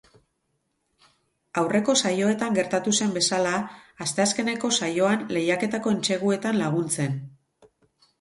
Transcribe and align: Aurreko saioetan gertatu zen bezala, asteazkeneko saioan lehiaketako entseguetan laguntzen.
Aurreko 1.61 1.93
saioetan 2.07 2.55
gertatu 2.59 2.93
zen 2.97 3.13
bezala, 3.17 3.51
asteazkeneko 4.05 4.71
saioan 4.79 5.27
lehiaketako 5.37 5.93
entseguetan 5.97 6.59
laguntzen. 6.63 7.21